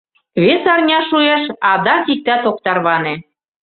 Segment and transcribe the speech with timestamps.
[0.43, 3.13] Вес арня шуэш— адак иктат ок тарване.